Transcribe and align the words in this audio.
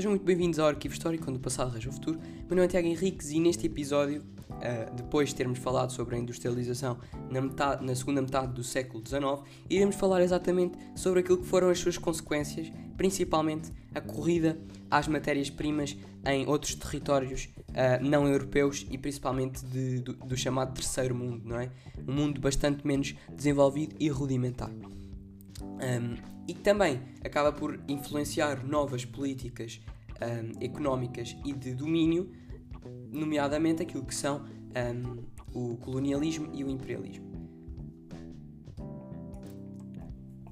sejam 0.00 0.12
muito 0.12 0.24
bem-vindos 0.24 0.58
ao 0.58 0.66
Arquivo 0.66 0.94
Histórico, 0.94 1.24
quando 1.24 1.36
o 1.36 1.40
passado 1.40 1.72
rege 1.72 1.86
o 1.86 1.92
futuro. 1.92 2.18
Meu 2.48 2.56
nome 2.56 2.64
é 2.64 2.68
Tiago 2.68 2.88
Henriques 2.88 3.32
e 3.32 3.38
neste 3.38 3.66
episódio, 3.66 4.22
uh, 4.48 4.94
depois 4.94 5.28
de 5.28 5.34
termos 5.34 5.58
falado 5.58 5.92
sobre 5.92 6.16
a 6.16 6.18
industrialização 6.18 6.96
na, 7.30 7.42
metade, 7.42 7.84
na 7.84 7.94
segunda 7.94 8.22
metade 8.22 8.54
do 8.54 8.64
século 8.64 9.06
XIX, 9.06 9.46
iremos 9.68 9.96
falar 9.96 10.22
exatamente 10.22 10.78
sobre 10.96 11.20
aquilo 11.20 11.36
que 11.36 11.44
foram 11.44 11.68
as 11.68 11.78
suas 11.78 11.98
consequências, 11.98 12.72
principalmente 12.96 13.70
a 13.94 14.00
corrida 14.00 14.58
às 14.90 15.06
matérias-primas 15.06 15.94
em 16.24 16.46
outros 16.46 16.74
territórios 16.76 17.50
uh, 17.68 18.02
não 18.02 18.26
europeus 18.26 18.86
e 18.90 18.96
principalmente 18.96 19.62
de, 19.66 20.00
do, 20.00 20.14
do 20.14 20.34
chamado 20.34 20.72
terceiro 20.72 21.14
mundo, 21.14 21.42
não 21.44 21.60
é? 21.60 21.68
Um 22.08 22.14
mundo 22.14 22.40
bastante 22.40 22.86
menos 22.86 23.14
desenvolvido 23.36 23.94
e 24.00 24.08
rudimentar. 24.08 24.70
Um, 25.82 26.16
e 26.46 26.54
que 26.54 26.60
também 26.60 27.00
acaba 27.24 27.52
por 27.52 27.80
influenciar 27.88 28.64
novas 28.66 29.04
políticas 29.04 29.80
um, 30.20 30.62
económicas 30.62 31.36
e 31.44 31.52
de 31.52 31.74
domínio, 31.74 32.30
nomeadamente 33.10 33.82
aquilo 33.82 34.04
que 34.04 34.14
são 34.14 34.44
o 35.52 35.76
colonialismo 35.78 36.48
e 36.54 36.62
o 36.62 36.70
imperialismo. 36.70 37.30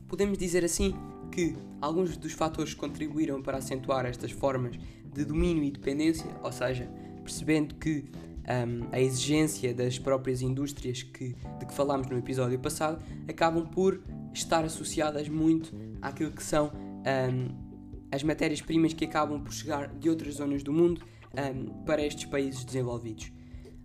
Podemos 0.08 0.38
dizer 0.38 0.64
assim 0.64 0.94
que 1.30 1.54
alguns 1.80 2.16
dos 2.16 2.32
fatores 2.32 2.74
que 2.74 2.80
contribuíram 2.80 3.42
para 3.42 3.58
acentuar 3.58 4.06
estas 4.06 4.30
formas 4.32 4.76
de 5.12 5.24
domínio 5.24 5.62
e 5.64 5.70
dependência, 5.70 6.26
ou 6.42 6.50
seja, 6.50 6.90
percebendo 7.22 7.74
que 7.74 8.06
um, 8.48 8.88
a 8.90 9.00
exigência 9.00 9.74
das 9.74 9.98
próprias 9.98 10.40
indústrias 10.40 11.02
que, 11.02 11.34
de 11.58 11.66
que 11.66 11.72
falámos 11.72 12.06
no 12.08 12.18
episódio 12.18 12.58
passado, 12.58 13.02
acabam 13.28 13.66
por 13.66 14.02
estar 14.38 14.64
associadas 14.64 15.28
muito 15.28 15.72
àquilo 16.00 16.32
que 16.32 16.42
são 16.42 16.70
um, 16.72 17.68
as 18.10 18.22
matérias-primas 18.22 18.92
que 18.92 19.04
acabam 19.04 19.42
por 19.42 19.52
chegar 19.52 19.88
de 19.88 20.08
outras 20.08 20.34
zonas 20.34 20.62
do 20.62 20.72
mundo 20.72 21.02
um, 21.34 21.84
para 21.84 22.04
estes 22.04 22.24
países 22.24 22.64
desenvolvidos. 22.64 23.30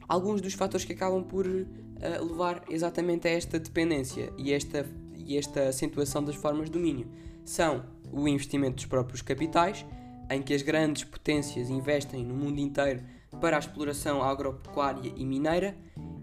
Alguns 0.08 0.42
dos 0.42 0.54
fatores 0.54 0.86
que 0.86 0.94
acabam 0.94 1.24
por 1.24 1.46
uh, 1.46 2.26
levar 2.26 2.64
exatamente 2.70 3.28
a 3.28 3.32
esta 3.32 3.60
dependência 3.60 4.32
e 4.38 4.52
esta, 4.52 4.86
e 5.16 5.38
esta 5.38 5.70
acentuação 5.70 6.24
das 6.24 6.36
formas 6.36 6.66
de 6.66 6.72
domínio 6.72 7.08
são 7.44 7.84
o 8.12 8.28
investimento 8.28 8.76
dos 8.76 8.86
próprios 8.86 9.22
capitais, 9.22 9.86
em 10.30 10.42
que 10.42 10.54
as 10.54 10.62
grandes 10.62 11.04
potências 11.04 11.70
investem 11.70 12.24
no 12.24 12.34
mundo 12.34 12.60
inteiro 12.60 13.04
para 13.42 13.58
a 13.58 13.60
exploração 13.60 14.22
agropecuária 14.22 15.12
e 15.16 15.26
mineira, 15.26 15.76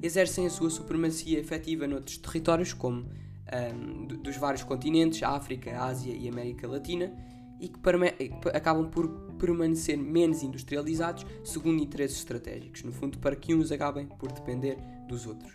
exercem 0.02 0.46
a 0.46 0.50
sua 0.50 0.70
supremacia 0.70 1.38
efetiva 1.38 1.86
noutros 1.86 2.16
territórios, 2.16 2.72
como 2.72 3.06
um, 3.52 4.06
dos 4.06 4.36
vários 4.36 4.62
continentes, 4.62 5.22
África, 5.22 5.82
Ásia 5.82 6.14
e 6.14 6.28
América 6.28 6.66
Latina, 6.68 7.12
e 7.58 7.68
que 7.68 7.78
acabam 8.54 8.88
por 8.88 9.08
permanecer 9.38 9.98
menos 9.98 10.42
industrializados 10.42 11.26
segundo 11.44 11.82
interesses 11.82 12.18
estratégicos, 12.18 12.82
no 12.82 12.92
fundo, 12.92 13.18
para 13.18 13.36
que 13.36 13.54
uns 13.54 13.70
acabem 13.70 14.06
por 14.06 14.32
depender 14.32 14.78
dos 15.06 15.26
outros. 15.26 15.52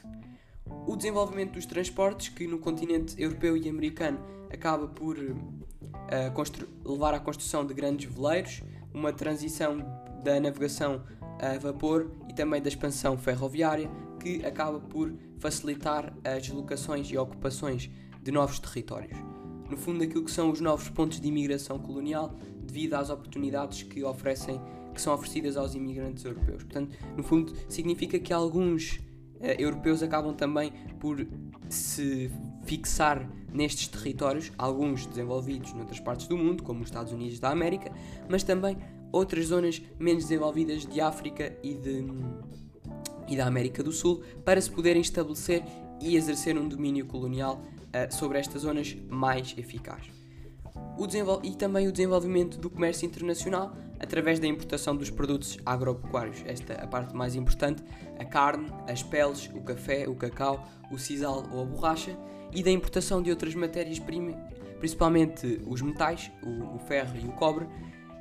O 0.87 0.95
desenvolvimento 0.95 1.53
dos 1.53 1.65
transportes, 1.65 2.29
que 2.29 2.47
no 2.47 2.59
continente 2.59 3.19
europeu 3.21 3.57
e 3.57 3.69
americano 3.69 4.19
acaba 4.51 4.87
por 4.87 5.17
uh, 5.17 6.91
levar 6.91 7.13
à 7.13 7.19
construção 7.19 7.65
de 7.65 7.73
grandes 7.73 8.11
veleiros, 8.11 8.61
uma 8.93 9.11
transição 9.11 9.77
da 10.23 10.39
navegação 10.39 11.03
a 11.39 11.57
vapor 11.57 12.11
e 12.29 12.33
também 12.33 12.61
da 12.61 12.69
expansão 12.69 13.17
ferroviária, 13.17 13.89
que 14.25 14.43
acaba 14.43 14.79
por 14.79 15.13
facilitar 15.37 16.11
as 16.23 16.41
deslocações 16.41 17.07
e 17.11 17.15
ocupações 17.15 17.91
de 18.23 18.31
novos 18.31 18.57
territórios. 18.57 19.15
No 19.69 19.77
fundo, 19.77 20.03
aquilo 20.03 20.25
que 20.25 20.31
são 20.31 20.49
os 20.49 20.59
novos 20.59 20.89
pontos 20.89 21.21
de 21.21 21.27
imigração 21.27 21.77
colonial, 21.77 22.35
devido 22.59 22.95
às 22.95 23.11
oportunidades 23.11 23.83
que 23.83 24.03
oferecem, 24.03 24.59
que 24.95 24.99
são 24.99 25.13
oferecidas 25.13 25.55
aos 25.55 25.75
imigrantes 25.75 26.25
europeus. 26.25 26.63
Portanto, 26.63 26.97
no 27.15 27.21
fundo, 27.21 27.53
significa 27.69 28.17
que 28.17 28.33
alguns 28.33 28.93
uh, 28.93 29.45
europeus 29.59 30.01
acabam 30.01 30.33
também 30.33 30.73
por 30.99 31.23
se 31.69 32.31
fixar 32.63 33.29
nestes 33.53 33.87
territórios, 33.87 34.51
alguns 34.57 35.05
desenvolvidos 35.05 35.71
noutras 35.73 35.99
partes 35.99 36.27
do 36.27 36.35
mundo, 36.35 36.63
como 36.63 36.81
os 36.81 36.87
Estados 36.87 37.13
Unidos 37.13 37.39
da 37.39 37.51
América, 37.51 37.91
mas 38.27 38.41
também 38.41 38.75
outras 39.11 39.45
zonas 39.45 39.83
menos 39.99 40.23
desenvolvidas 40.23 40.83
de 40.83 40.99
África 40.99 41.55
e 41.61 41.75
de 41.75 42.03
e 43.27 43.35
da 43.35 43.45
América 43.45 43.83
do 43.83 43.91
Sul 43.91 44.23
para 44.43 44.59
se 44.61 44.71
poderem 44.71 45.01
estabelecer 45.01 45.63
e 46.01 46.15
exercer 46.15 46.57
um 46.57 46.67
domínio 46.67 47.05
colonial 47.05 47.61
uh, 47.61 48.13
sobre 48.13 48.37
estas 48.37 48.61
zonas 48.61 48.95
mais 49.09 49.53
eficaz. 49.57 50.03
E 51.43 51.55
também 51.55 51.87
o 51.87 51.91
desenvolvimento 51.91 52.57
do 52.57 52.69
comércio 52.69 53.05
internacional 53.05 53.75
através 53.99 54.39
da 54.39 54.47
importação 54.47 54.95
dos 54.95 55.09
produtos 55.09 55.57
agropecuários. 55.65 56.43
Esta 56.45 56.73
é 56.73 56.83
a 56.83 56.87
parte 56.87 57.15
mais 57.15 57.35
importante: 57.35 57.83
a 58.17 58.25
carne, 58.25 58.71
as 58.87 59.03
peles, 59.03 59.49
o 59.53 59.61
café, 59.61 60.07
o 60.07 60.15
cacau, 60.15 60.67
o 60.91 60.97
sisal 60.97 61.43
ou 61.51 61.61
a 61.61 61.65
borracha, 61.65 62.17
e 62.53 62.63
da 62.63 62.71
importação 62.71 63.21
de 63.21 63.29
outras 63.29 63.55
matérias-primas, 63.55 64.35
principalmente 64.79 65.61
os 65.65 65.81
metais, 65.81 66.31
o, 66.43 66.75
o 66.75 66.79
ferro 66.79 67.17
e 67.17 67.27
o 67.27 67.31
cobre, 67.33 67.67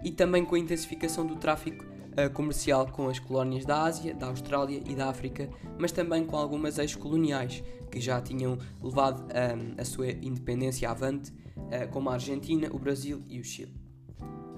e 0.02 0.10
também 0.10 0.44
com 0.44 0.54
a 0.54 0.58
intensificação 0.58 1.26
do 1.26 1.36
tráfico 1.36 1.84
comercial 2.32 2.86
com 2.86 3.08
as 3.08 3.18
colónias 3.18 3.64
da 3.64 3.82
Ásia, 3.82 4.14
da 4.14 4.28
Austrália 4.28 4.82
e 4.86 4.94
da 4.94 5.08
África, 5.08 5.48
mas 5.78 5.90
também 5.90 6.24
com 6.24 6.36
algumas 6.36 6.78
ex-coloniais 6.78 7.62
que 7.90 8.00
já 8.00 8.20
tinham 8.20 8.58
levado 8.82 9.22
um, 9.22 9.80
a 9.80 9.84
sua 9.84 10.10
independência 10.10 10.90
avante, 10.90 11.30
uh, 11.30 11.88
como 11.90 12.10
a 12.10 12.14
Argentina, 12.14 12.68
o 12.72 12.78
Brasil 12.78 13.22
e 13.28 13.38
o 13.38 13.44
Chile. 13.44 13.72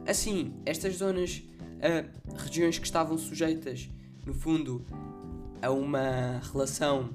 Assim, 0.06 0.55
estas 0.65 0.97
zonas, 0.97 1.43
uh, 1.43 2.34
regiões 2.37 2.78
que 2.78 2.87
estavam 2.87 3.19
sujeitas, 3.19 3.91
no 4.25 4.33
fundo, 4.33 4.87
a 5.61 5.71
uma 5.71 6.41
relação 6.50 7.11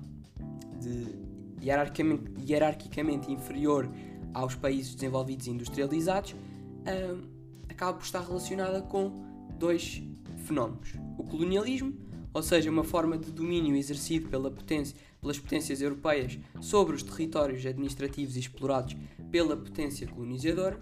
de 0.79 1.65
hierarquicamente, 1.65 2.31
hierarquicamente 2.39 3.31
inferior 3.31 3.89
aos 4.33 4.55
países 4.55 4.93
desenvolvidos 4.93 5.47
e 5.47 5.51
industrializados, 5.51 6.33
uh, 6.33 7.27
acaba 7.67 7.97
por 7.97 8.03
estar 8.03 8.21
relacionada 8.21 8.81
com 8.81 9.25
dois 9.57 10.03
fenómenos. 10.51 10.93
O 11.17 11.23
colonialismo, 11.23 11.93
ou 12.33 12.43
seja, 12.43 12.69
uma 12.69 12.83
forma 12.83 13.17
de 13.17 13.31
domínio 13.31 13.75
exercido 13.75 14.27
pela 14.27 14.51
potência, 14.51 14.95
pelas 15.21 15.39
potências 15.39 15.81
europeias 15.81 16.37
sobre 16.59 16.95
os 16.95 17.03
territórios 17.03 17.65
administrativos 17.65 18.35
explorados 18.35 18.95
pela 19.31 19.55
potência 19.55 20.05
colonizadora. 20.07 20.77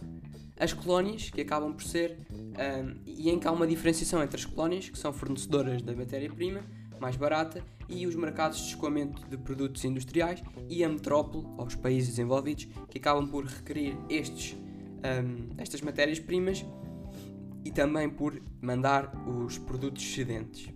As 0.59 0.73
colónias, 0.73 1.29
que 1.29 1.39
acabam 1.39 1.71
por 1.71 1.83
ser, 1.83 2.17
um, 2.31 2.99
e 3.05 3.29
em 3.29 3.39
que 3.39 3.47
há 3.47 3.51
uma 3.51 3.65
diferenciação 3.65 4.21
entre 4.21 4.37
as 4.37 4.45
colónias, 4.45 4.89
que 4.89 4.97
são 4.97 5.13
fornecedoras 5.13 5.81
da 5.81 5.95
matéria-prima 5.95 6.61
mais 6.99 7.15
barata, 7.15 7.63
e 7.87 8.05
os 8.05 8.13
mercados 8.13 8.57
de 8.59 8.67
escoamento 8.67 9.25
de 9.29 9.37
produtos 9.37 9.85
industriais, 9.85 10.43
e 10.67 10.83
a 10.83 10.89
metrópole, 10.89 11.45
ou 11.57 11.65
os 11.65 11.75
países 11.75 12.09
desenvolvidos, 12.09 12.67
que 12.89 12.97
acabam 12.97 13.25
por 13.25 13.45
requerer 13.45 13.95
estes, 14.09 14.53
um, 14.53 15.47
estas 15.57 15.79
matérias-primas 15.79 16.65
e 17.69 17.71
também 17.71 18.09
por 18.09 18.41
mandar 18.59 19.13
os 19.27 19.59
produtos 19.59 20.03
excedentes. 20.03 20.73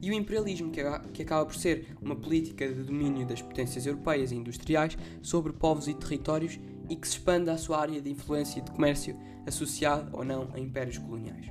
E 0.00 0.10
o 0.12 0.14
imperialismo, 0.14 0.70
que 0.70 1.22
acaba 1.22 1.44
por 1.44 1.56
ser 1.56 1.88
uma 2.00 2.14
política 2.14 2.72
de 2.72 2.84
domínio 2.84 3.26
das 3.26 3.42
potências 3.42 3.84
europeias 3.84 4.30
e 4.30 4.36
industriais 4.36 4.96
sobre 5.20 5.52
povos 5.52 5.88
e 5.88 5.94
territórios 5.94 6.58
e 6.88 6.94
que 6.94 7.06
se 7.06 7.14
expande 7.14 7.50
a 7.50 7.58
sua 7.58 7.80
área 7.80 8.00
de 8.00 8.08
influência 8.08 8.60
e 8.60 8.62
de 8.62 8.70
comércio 8.70 9.18
associado 9.44 10.16
ou 10.16 10.24
não 10.24 10.48
a 10.54 10.60
impérios 10.60 10.98
coloniais. 10.98 11.46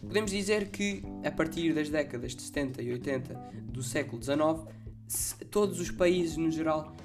Podemos 0.00 0.30
dizer 0.30 0.70
que, 0.70 1.02
a 1.22 1.30
partir 1.30 1.74
das 1.74 1.90
décadas 1.90 2.34
de 2.34 2.40
70 2.40 2.82
e 2.82 2.92
80 2.92 3.34
do 3.64 3.82
século 3.82 4.22
XIX, 4.22 4.64
todos 5.50 5.78
os 5.80 5.90
países, 5.90 6.38
no 6.38 6.50
geral, 6.50 6.96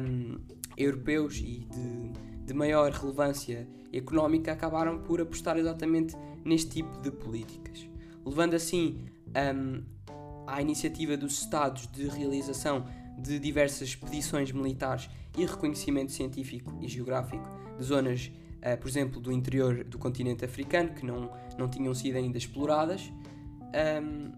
um, 0.00 0.38
europeus 0.76 1.38
e 1.38 1.66
de, 1.66 2.12
de 2.50 2.54
maior 2.54 2.90
relevância 2.90 3.68
económica 3.92 4.50
acabaram 4.50 4.98
por 4.98 5.20
apostar 5.20 5.56
exatamente 5.56 6.16
neste 6.44 6.82
tipo 6.82 7.00
de 7.00 7.12
políticas, 7.12 7.88
levando 8.26 8.54
assim 8.54 9.04
um, 9.54 9.84
à 10.48 10.60
iniciativa 10.60 11.16
dos 11.16 11.40
Estados 11.40 11.86
de 11.86 12.08
realização 12.08 12.84
de 13.16 13.38
diversas 13.38 13.90
expedições 13.90 14.50
militares 14.50 15.08
e 15.38 15.46
reconhecimento 15.46 16.10
científico 16.10 16.76
e 16.80 16.88
geográfico 16.88 17.48
de 17.78 17.84
zonas, 17.84 18.32
uh, 18.56 18.76
por 18.80 18.88
exemplo, 18.88 19.20
do 19.20 19.30
interior 19.30 19.84
do 19.84 19.96
continente 19.96 20.44
africano 20.44 20.92
que 20.92 21.06
não, 21.06 21.30
não 21.56 21.68
tinham 21.68 21.94
sido 21.94 22.16
ainda 22.16 22.36
exploradas. 22.36 23.12
Um, 24.02 24.32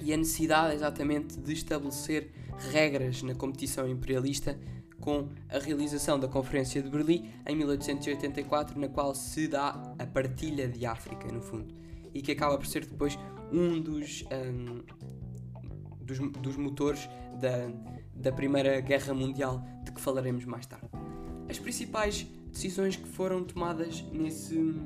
e 0.00 0.14
a 0.14 0.16
necessidade 0.16 0.76
exatamente 0.76 1.38
de 1.38 1.52
estabelecer 1.52 2.32
regras 2.70 3.22
na 3.22 3.34
competição 3.34 3.86
imperialista 3.86 4.58
com 5.02 5.28
a 5.48 5.58
realização 5.58 6.18
da 6.18 6.28
Conferência 6.28 6.80
de 6.80 6.88
Berlim 6.88 7.28
em 7.46 7.56
1884, 7.56 8.78
na 8.78 8.88
qual 8.88 9.14
se 9.14 9.48
dá 9.48 9.94
a 9.98 10.06
partilha 10.06 10.68
de 10.68 10.86
África, 10.86 11.30
no 11.30 11.42
fundo, 11.42 11.74
e 12.14 12.22
que 12.22 12.30
acaba 12.30 12.56
por 12.56 12.66
ser 12.66 12.86
depois 12.86 13.18
um 13.52 13.80
dos, 13.80 14.24
um, 14.32 14.82
dos, 16.00 16.18
dos, 16.40 16.56
motores 16.56 17.08
da, 17.40 17.68
da 18.14 18.32
Primeira 18.32 18.80
Guerra 18.80 19.12
Mundial, 19.12 19.62
de 19.84 19.90
que 19.90 20.00
falaremos 20.00 20.44
mais 20.44 20.66
tarde. 20.66 20.88
As 21.50 21.58
principais 21.58 22.24
decisões 22.52 22.94
que 22.94 23.08
foram 23.08 23.42
tomadas 23.42 24.02
nesse, 24.12 24.80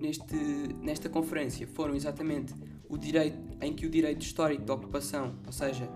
neste, 0.00 0.36
nesta 0.80 1.10
conferência 1.10 1.66
foram 1.66 1.94
exatamente 1.94 2.54
o 2.88 2.96
direito 2.96 3.38
em 3.60 3.74
que 3.74 3.84
o 3.84 3.90
direito 3.90 4.22
histórico 4.22 4.64
da 4.64 4.72
ocupação, 4.72 5.36
ou 5.44 5.52
seja, 5.52 5.86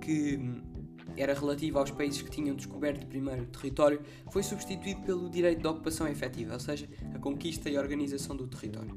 que 0.00 0.38
era 1.16 1.34
relativo 1.34 1.78
aos 1.78 1.90
países 1.90 2.22
que 2.22 2.30
tinham 2.30 2.56
descoberto 2.56 3.06
primeiro 3.06 3.42
o 3.42 3.46
território, 3.46 4.00
foi 4.30 4.42
substituído 4.42 5.02
pelo 5.02 5.28
direito 5.28 5.60
de 5.60 5.66
ocupação 5.66 6.08
efetiva, 6.08 6.54
ou 6.54 6.60
seja, 6.60 6.88
a 7.14 7.18
conquista 7.18 7.70
e 7.70 7.76
a 7.76 7.80
organização 7.80 8.36
do 8.36 8.46
território. 8.46 8.94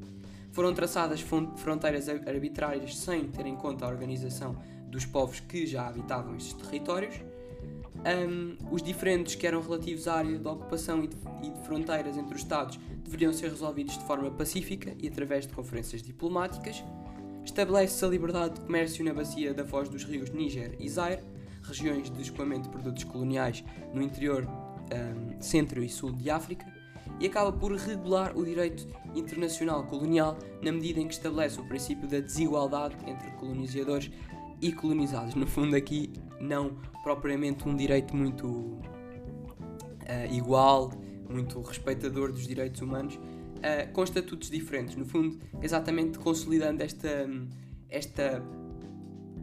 Foram 0.52 0.74
traçadas 0.74 1.20
fronteiras 1.20 2.08
arbitrárias 2.08 2.96
sem 2.96 3.28
ter 3.28 3.46
em 3.46 3.54
conta 3.54 3.84
a 3.84 3.88
organização 3.88 4.56
dos 4.90 5.04
povos 5.04 5.40
que 5.40 5.66
já 5.66 5.86
habitavam 5.86 6.36
estes 6.36 6.54
territórios. 6.54 7.14
Um, 7.98 8.56
os 8.70 8.82
diferentes 8.82 9.34
que 9.34 9.46
eram 9.46 9.60
relativos 9.60 10.06
à 10.08 10.14
área 10.14 10.38
de 10.38 10.48
ocupação 10.48 11.02
e 11.02 11.08
de, 11.08 11.16
e 11.42 11.50
de 11.50 11.60
fronteiras 11.66 12.16
entre 12.16 12.34
os 12.34 12.42
Estados 12.42 12.78
deveriam 13.04 13.32
ser 13.32 13.50
resolvidos 13.50 13.98
de 13.98 14.04
forma 14.04 14.30
pacífica 14.30 14.94
e 14.98 15.08
através 15.08 15.46
de 15.46 15.52
conferências 15.52 16.02
diplomáticas. 16.02 16.82
Estabelece-se 17.44 18.04
a 18.04 18.08
liberdade 18.08 18.54
de 18.54 18.60
comércio 18.60 19.04
na 19.04 19.12
bacia 19.12 19.54
da 19.54 19.64
foz 19.64 19.88
dos 19.88 20.04
rios 20.04 20.30
Níger 20.30 20.76
e 20.78 20.88
Zaire, 20.88 21.22
regiões 21.68 22.10
de 22.10 22.22
escoamento 22.22 22.62
de 22.62 22.68
produtos 22.70 23.04
coloniais 23.04 23.64
no 23.92 24.02
interior, 24.02 24.46
um, 24.46 25.40
centro 25.40 25.82
e 25.82 25.88
sul 25.88 26.12
de 26.12 26.30
África, 26.30 26.66
e 27.20 27.26
acaba 27.26 27.52
por 27.52 27.72
regular 27.72 28.36
o 28.36 28.44
direito 28.44 28.86
internacional 29.14 29.84
colonial 29.84 30.38
na 30.62 30.70
medida 30.70 31.00
em 31.00 31.08
que 31.08 31.14
estabelece 31.14 31.60
o 31.60 31.64
princípio 31.64 32.08
da 32.08 32.20
desigualdade 32.20 32.96
entre 33.06 33.30
colonizadores 33.32 34.10
e 34.60 34.72
colonizados. 34.72 35.34
No 35.34 35.46
fundo, 35.46 35.74
aqui, 35.76 36.12
não 36.40 36.76
propriamente 37.02 37.68
um 37.68 37.76
direito 37.76 38.14
muito 38.14 38.46
uh, 38.46 38.80
igual, 40.30 40.92
muito 41.28 41.60
respeitador 41.60 42.32
dos 42.32 42.46
direitos 42.46 42.80
humanos, 42.80 43.16
uh, 43.16 43.92
com 43.92 44.02
estatutos 44.02 44.50
diferentes. 44.50 44.96
No 44.96 45.04
fundo, 45.04 45.38
exatamente 45.62 46.18
consolidando 46.18 46.82
esta, 46.82 47.28
esta, 47.88 48.42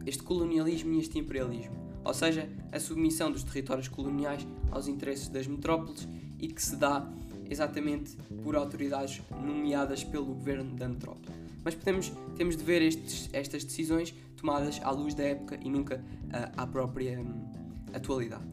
este 0.04 0.22
colonialismo 0.22 0.94
e 0.94 1.00
este 1.00 1.18
imperialismo. 1.18 1.85
Ou 2.06 2.14
seja, 2.14 2.48
a 2.70 2.78
submissão 2.78 3.32
dos 3.32 3.42
territórios 3.42 3.88
coloniais 3.88 4.46
aos 4.70 4.86
interesses 4.86 5.28
das 5.28 5.46
metrópoles 5.46 6.06
e 6.38 6.46
que 6.46 6.62
se 6.62 6.76
dá 6.76 7.04
exatamente 7.50 8.16
por 8.44 8.54
autoridades 8.54 9.20
nomeadas 9.30 10.04
pelo 10.04 10.26
governo 10.26 10.76
da 10.76 10.88
metrópole. 10.88 11.34
Mas 11.64 11.74
podemos, 11.74 12.12
temos 12.36 12.56
de 12.56 12.62
ver 12.62 12.80
estes, 12.80 13.28
estas 13.32 13.64
decisões 13.64 14.14
tomadas 14.36 14.80
à 14.84 14.90
luz 14.92 15.14
da 15.14 15.24
época 15.24 15.58
e 15.60 15.68
nunca 15.68 15.96
uh, 15.96 16.52
à 16.56 16.64
própria 16.64 17.20
um, 17.20 17.50
atualidade. 17.92 18.44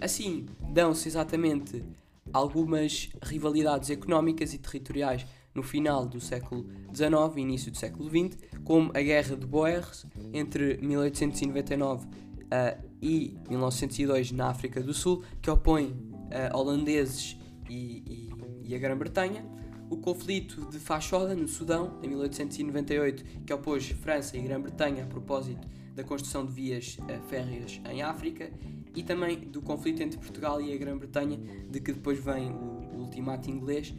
Assim, 0.00 0.46
dão-se 0.72 1.06
exatamente 1.06 1.84
algumas 2.32 3.10
rivalidades 3.22 3.90
económicas 3.90 4.54
e 4.54 4.58
territoriais 4.58 5.24
no 5.54 5.62
final 5.62 6.06
do 6.06 6.20
século 6.20 6.66
XIX 6.92 7.36
e 7.36 7.40
início 7.40 7.70
do 7.70 7.76
século 7.76 8.08
XX, 8.08 8.36
como 8.64 8.90
a 8.92 9.00
Guerra 9.00 9.36
de 9.36 9.46
Boers 9.46 10.04
entre 10.32 10.78
1899 10.78 12.08
uh, 12.52 12.78
e 13.00 13.36
1902 13.48 14.32
na 14.32 14.48
África 14.48 14.82
do 14.82 14.92
Sul, 14.92 15.24
que 15.40 15.50
opõe 15.50 15.86
uh, 15.86 16.56
holandeses 16.56 17.38
e, 17.68 18.30
e, 18.64 18.70
e 18.70 18.74
a 18.74 18.78
Grã-Bretanha, 18.78 19.44
o 19.88 19.96
conflito 19.96 20.66
de 20.70 20.78
Fashoda, 20.78 21.34
no 21.34 21.48
Sudão, 21.48 21.98
em 22.02 22.08
1898, 22.08 23.24
que 23.44 23.52
opôs 23.52 23.88
França 23.88 24.36
e 24.36 24.42
Grã-Bretanha 24.42 25.04
a 25.04 25.06
propósito 25.06 25.66
da 25.94 26.02
construção 26.04 26.46
de 26.46 26.52
vias 26.52 26.98
uh, 26.98 27.28
férreas 27.28 27.80
em 27.90 28.02
África, 28.02 28.50
e 28.94 29.02
também 29.02 29.38
do 29.38 29.62
conflito 29.62 30.02
entre 30.02 30.18
Portugal 30.18 30.60
e 30.60 30.72
a 30.72 30.76
Grã-Bretanha, 30.76 31.38
de 31.70 31.80
que 31.80 31.92
depois 31.92 32.22
vem 32.22 32.50
o, 32.50 32.90
o 32.94 33.00
ultimato 33.00 33.50
inglês, 33.50 33.94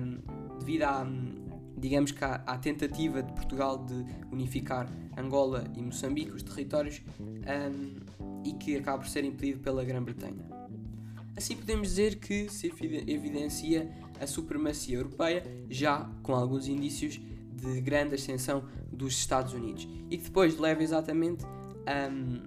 um, 0.00 0.58
devido 0.58 0.82
à, 0.84 1.04
digamos 1.80 2.12
que 2.12 2.22
à, 2.22 2.58
tentativa 2.58 3.22
de 3.22 3.32
Portugal 3.32 3.78
de 3.78 4.04
unificar 4.30 4.88
Angola 5.16 5.64
e 5.74 5.82
Moçambique, 5.82 6.30
os 6.30 6.42
territórios, 6.42 7.02
um, 7.18 7.96
e 8.44 8.52
que 8.54 8.76
acaba 8.76 8.98
por 8.98 9.08
ser 9.08 9.24
impedido 9.24 9.60
pela 9.60 9.82
Grã-Bretanha. 9.82 10.44
Assim 11.36 11.56
podemos 11.56 11.88
dizer 11.88 12.16
que 12.16 12.48
se 12.50 12.66
evidencia 13.06 13.90
a 14.20 14.26
supremacia 14.26 14.98
europeia, 14.98 15.42
já 15.70 16.10
com 16.22 16.34
alguns 16.34 16.68
indícios 16.68 17.20
de 17.52 17.80
grande 17.80 18.14
ascensão 18.14 18.64
dos 18.92 19.14
Estados 19.14 19.54
Unidos. 19.54 19.88
E 20.10 20.18
que 20.18 20.24
depois 20.24 20.58
leva 20.58 20.82
exatamente 20.82 21.44
um, 21.44 22.42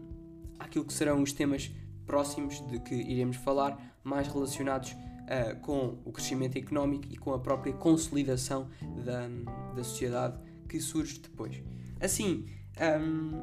àquilo 0.60 0.86
que 0.86 0.94
serão 0.94 1.22
os 1.22 1.34
temas 1.34 1.72
próximos 2.06 2.60
de 2.68 2.80
que 2.80 2.94
iremos 2.94 3.38
falar, 3.38 3.98
mais 4.04 4.28
relacionados 4.28 4.96
uh, 5.24 5.60
com 5.62 5.98
o 6.06 6.12
crescimento 6.12 6.58
económico 6.58 7.06
e 7.10 7.18
com 7.18 7.34
a 7.34 7.40
própria 7.40 7.74
consolidação 7.74 8.70
da, 9.04 9.28
da 9.76 9.84
sociedade 9.84 10.38
que 10.68 10.80
surge 10.80 11.20
depois. 11.20 11.62
Assim, 12.00 12.46
um, 12.80 13.42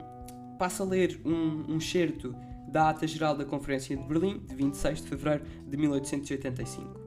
passo 0.58 0.82
a 0.82 0.86
ler 0.86 1.20
um, 1.24 1.74
um 1.74 1.80
certo 1.80 2.34
da 2.68 2.90
Ata 2.90 3.06
Geral 3.06 3.36
da 3.36 3.44
Conferência 3.44 3.96
de 3.96 4.02
Berlim, 4.04 4.38
de 4.38 4.54
26 4.54 5.02
de 5.02 5.08
fevereiro 5.08 5.44
de 5.66 5.76
1885. 5.76 7.00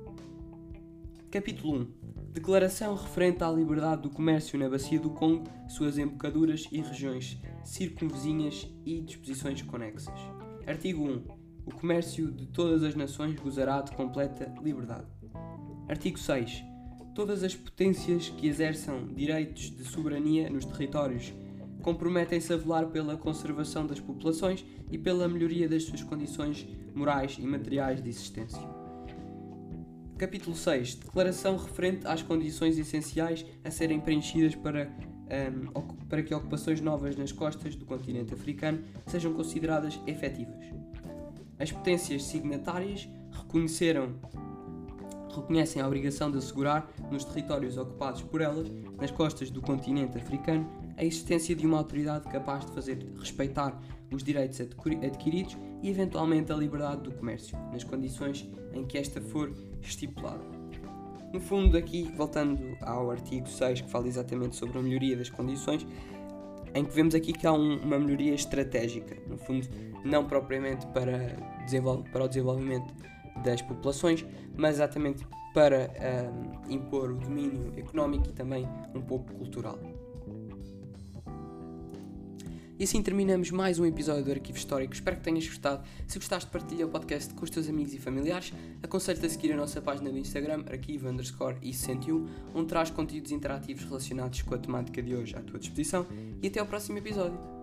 Capítulo 1.30 1.82
1 1.82 2.04
Declaração 2.34 2.96
referente 2.96 3.44
à 3.44 3.52
liberdade 3.52 4.02
do 4.02 4.10
comércio 4.10 4.58
na 4.58 4.68
Bacia 4.68 5.00
do 5.00 5.12
Congo, 5.12 5.44
suas 5.68 6.00
embocaduras 6.00 6.68
e 6.72 6.82
regiões 6.82 7.40
circunvizinhas 7.64 8.68
e 8.84 9.02
disposições 9.02 9.62
conexas. 9.62 10.16
Artigo 10.66 11.04
1 11.04 11.43
O 11.66 11.72
comércio 11.72 12.30
de 12.30 12.46
todas 12.46 12.84
as 12.84 12.94
nações 12.94 13.40
gozará 13.40 13.82
de 13.82 13.92
completa 13.94 14.54
liberdade. 14.62 15.08
Artigo 15.88 16.20
6 16.20 16.64
Todas 17.16 17.44
as 17.44 17.56
potências 17.56 18.30
que 18.30 18.48
exerçam 18.48 19.08
direitos 19.08 19.70
de 19.70 19.84
soberania 19.84 20.50
nos 20.50 20.66
territórios 20.66 21.32
comprometem-se 21.82 22.52
a 22.52 22.58
velar 22.58 22.88
pela 22.88 23.16
conservação 23.16 23.86
das 23.86 24.00
populações 24.00 24.66
e 24.92 24.98
pela 24.98 25.28
melhoria 25.28 25.70
das 25.70 25.84
suas 25.84 26.02
condições 26.02 26.68
morais 26.94 27.38
e 27.40 27.44
materiais 27.44 28.02
de 28.02 28.10
existência. 28.10 28.62
Capítulo 30.18 30.56
6 30.56 30.96
Declaração 30.96 31.56
referente 31.56 32.08
às 32.08 32.24
condições 32.24 32.78
essenciais 32.78 33.46
a 33.64 33.70
serem 33.70 34.00
preenchidas 34.00 34.56
para, 34.56 34.92
um, 35.76 36.08
para 36.08 36.24
que 36.24 36.34
ocupações 36.34 36.82
novas 36.82 37.16
nas 37.16 37.32
costas 37.32 37.76
do 37.76 37.86
continente 37.86 38.34
africano 38.34 38.84
sejam 39.06 39.34
consideradas 39.34 40.00
efetivas. 40.08 40.83
As 41.64 41.72
potências 41.72 42.26
signatárias 42.26 43.08
reconheceram 43.32 44.16
reconhecem 45.34 45.82
a 45.82 45.88
obrigação 45.88 46.30
de 46.30 46.38
assegurar, 46.38 46.92
nos 47.10 47.24
territórios 47.24 47.78
ocupados 47.78 48.22
por 48.22 48.42
elas, 48.42 48.70
nas 49.00 49.10
costas 49.10 49.50
do 49.50 49.62
continente 49.62 50.18
africano, 50.18 50.70
a 50.98 51.06
existência 51.06 51.56
de 51.56 51.66
uma 51.66 51.78
autoridade 51.78 52.30
capaz 52.30 52.66
de 52.66 52.74
fazer 52.74 53.08
respeitar 53.18 53.82
os 54.12 54.22
direitos 54.22 54.60
adquiridos 54.60 55.58
e, 55.82 55.90
eventualmente, 55.90 56.52
a 56.52 56.56
liberdade 56.56 57.04
do 57.04 57.14
comércio, 57.14 57.58
nas 57.72 57.84
condições 57.84 58.48
em 58.74 58.84
que 58.84 58.98
esta 58.98 59.22
for 59.22 59.52
estipulada. 59.82 60.44
No 61.32 61.40
fundo, 61.40 61.78
aqui, 61.78 62.12
voltando 62.16 62.78
ao 62.82 63.10
artigo 63.10 63.48
6, 63.48 63.82
que 63.82 63.90
fala 63.90 64.08
exatamente 64.08 64.58
sobre 64.58 64.78
a 64.78 64.82
melhoria 64.82 65.16
das 65.16 65.30
condições, 65.30 65.88
em 66.74 66.84
que 66.84 66.92
vemos 66.94 67.14
aqui 67.16 67.34
que 67.34 67.46
há 67.46 67.54
um, 67.54 67.78
uma 67.78 68.00
melhoria 68.00 68.34
estratégica, 68.34 69.16
no 69.28 69.38
fundo, 69.38 69.68
não 70.04 70.26
propriamente 70.26 70.86
para, 70.88 71.38
para 72.12 72.24
o 72.24 72.28
desenvolvimento 72.28 72.94
das 73.44 73.62
populações, 73.62 74.26
mas 74.56 74.76
exatamente 74.76 75.26
para 75.54 75.92
um, 76.68 76.72
impor 76.72 77.12
o 77.12 77.16
domínio 77.16 77.74
económico 77.78 78.28
e 78.30 78.34
também 78.34 78.68
um 78.94 79.02
pouco 79.02 79.32
cultural. 79.34 79.78
E 82.80 82.86
assim 82.86 83.04
terminamos 83.04 83.52
mais 83.52 83.78
um 83.78 83.86
episódio 83.86 84.26
do 84.26 84.32
Arquivo 84.32 84.58
Histórico. 84.58 84.94
Espero 84.94 85.18
que 85.18 85.24
tenhas 85.24 85.48
gostado. 85.48 85.84
Se 86.08 86.18
gostaste, 86.18 86.50
partilha 86.50 86.88
o 86.88 86.90
podcast 86.90 87.32
com 87.34 87.44
os 87.44 87.50
teus 87.50 87.70
amigos 87.70 87.94
e 87.94 88.00
familiares. 88.00 88.52
Aconselho-te 88.82 89.26
a 89.28 89.30
seguir 89.30 89.54
a 89.54 89.56
nossa 89.56 89.80
página 89.80 90.10
do 90.10 90.18
Instagram, 90.18 90.64
arquivo 90.66 91.08
underscore 91.08 91.56
i101, 91.62 92.28
onde 92.54 92.68
traz 92.68 92.90
conteúdos 92.90 93.32
interativos 93.32 93.84
relacionados 93.84 94.42
com 94.42 94.56
a 94.56 94.58
temática 94.58 95.04
de 95.04 95.16
hoje 95.16 95.36
à 95.36 95.42
tua 95.42 95.60
disposição. 95.60 96.08
E 96.42 96.48
até 96.48 96.60
ao 96.60 96.66
próximo 96.66 96.98
episódio. 96.98 97.63